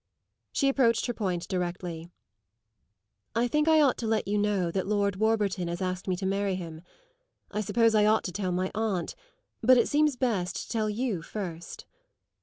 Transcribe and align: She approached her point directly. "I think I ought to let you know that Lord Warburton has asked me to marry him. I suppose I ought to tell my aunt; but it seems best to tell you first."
She 0.51 0.67
approached 0.67 1.05
her 1.05 1.13
point 1.13 1.47
directly. 1.47 2.09
"I 3.35 3.47
think 3.47 3.67
I 3.67 3.81
ought 3.81 3.99
to 3.99 4.07
let 4.07 4.27
you 4.27 4.39
know 4.39 4.71
that 4.71 4.87
Lord 4.87 5.17
Warburton 5.17 5.67
has 5.67 5.79
asked 5.79 6.07
me 6.07 6.15
to 6.15 6.25
marry 6.25 6.55
him. 6.55 6.81
I 7.51 7.61
suppose 7.61 7.93
I 7.93 8.07
ought 8.07 8.23
to 8.23 8.31
tell 8.31 8.51
my 8.51 8.71
aunt; 8.73 9.13
but 9.61 9.77
it 9.77 9.87
seems 9.87 10.15
best 10.15 10.55
to 10.55 10.69
tell 10.69 10.89
you 10.89 11.21
first." 11.21 11.85